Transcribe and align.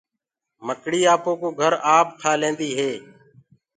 مڪڙيٚ 0.65 1.09
آپو 1.13 1.31
ڪو 1.41 1.49
گھر 1.59 1.73
آپ 1.97 2.07
تيآر 2.11 2.13
ڪرليندي 2.21 2.69
هي۔ 2.79 2.91